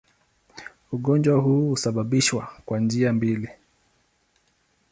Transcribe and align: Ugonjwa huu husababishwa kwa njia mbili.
Ugonjwa 0.91 1.39
huu 1.41 1.69
husababishwa 1.69 2.55
kwa 2.65 2.79
njia 2.79 3.13
mbili. 3.13 3.49